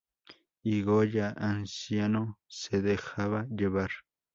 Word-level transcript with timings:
Y 0.63 0.81
Goya, 0.81 1.35
anciano, 1.37 2.39
se 2.47 2.81
dejaba 2.81 3.45
llevar. 3.55 3.91